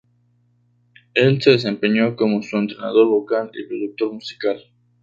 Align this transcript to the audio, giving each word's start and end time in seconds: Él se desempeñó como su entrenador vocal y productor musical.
Él 1.13 1.43
se 1.43 1.51
desempeñó 1.51 2.15
como 2.15 2.41
su 2.41 2.57
entrenador 2.57 3.05
vocal 3.05 3.51
y 3.53 3.67
productor 3.67 4.13
musical. 4.13 4.59